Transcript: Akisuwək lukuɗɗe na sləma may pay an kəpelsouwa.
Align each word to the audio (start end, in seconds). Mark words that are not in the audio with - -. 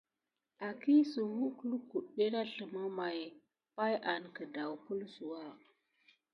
Akisuwək 0.67 1.55
lukuɗɗe 1.69 2.25
na 2.33 2.41
sləma 2.51 2.83
may 2.97 3.19
pay 3.75 3.93
an 4.11 4.23
kəpelsouwa. 4.35 5.41